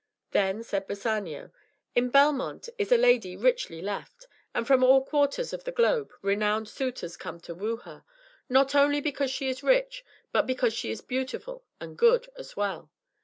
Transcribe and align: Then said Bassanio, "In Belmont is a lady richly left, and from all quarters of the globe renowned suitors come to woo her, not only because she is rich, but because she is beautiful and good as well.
Then 0.31 0.63
said 0.63 0.87
Bassanio, 0.87 1.51
"In 1.93 2.09
Belmont 2.09 2.69
is 2.79 2.91
a 2.91 2.97
lady 2.97 3.37
richly 3.37 3.83
left, 3.83 4.25
and 4.51 4.65
from 4.65 4.83
all 4.83 5.05
quarters 5.05 5.53
of 5.53 5.63
the 5.63 5.71
globe 5.71 6.11
renowned 6.23 6.67
suitors 6.67 7.15
come 7.15 7.39
to 7.41 7.53
woo 7.53 7.77
her, 7.77 8.03
not 8.49 8.73
only 8.73 8.99
because 8.99 9.29
she 9.29 9.47
is 9.47 9.61
rich, 9.61 10.03
but 10.31 10.47
because 10.47 10.73
she 10.73 10.89
is 10.89 11.01
beautiful 11.01 11.65
and 11.79 11.99
good 11.99 12.29
as 12.35 12.57
well. 12.57 12.89